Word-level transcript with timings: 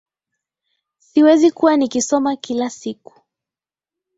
Siwezi 0.99 1.51
kuwa 1.51 1.77
nikisoma 1.77 2.35
kila 2.35 2.69
siku 2.69 3.13